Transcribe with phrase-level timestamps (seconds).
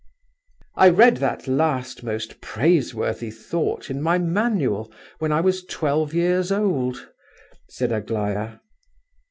[0.75, 6.51] "I read that last most praiseworthy thought in my manual, when I was twelve years
[6.51, 7.07] old,"
[7.69, 8.61] said Aglaya.